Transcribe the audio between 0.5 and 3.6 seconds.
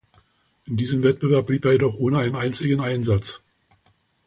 In diesem Wettbewerb blieb er jedoch ohne einen einzigen Einsatz.